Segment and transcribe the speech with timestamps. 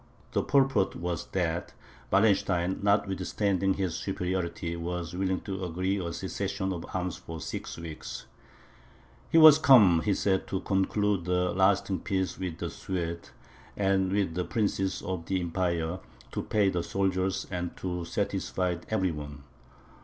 [0.31, 1.73] The purport was, that
[2.11, 7.77] Wallenstein, notwithstanding his superiority, was willing to agree to a cessation of arms for six
[7.77, 8.25] weeks.
[9.29, 13.29] "He was come," he said, "to conclude a lasting peace with the Swedes,
[13.77, 15.99] and with the princes of the empire,
[16.31, 19.43] to pay the soldiers, and to satisfy every one.